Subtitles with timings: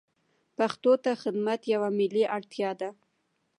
[0.57, 2.89] پښتو ته خدمت یوه ملي اړتیا ده.